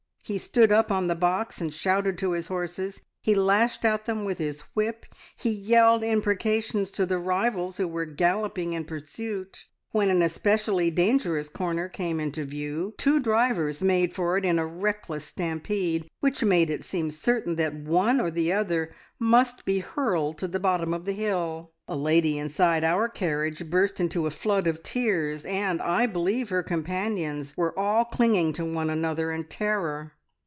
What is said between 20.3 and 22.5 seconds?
to the bottom of the hill. A lady